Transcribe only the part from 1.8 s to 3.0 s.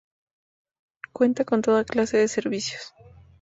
clase de servicios.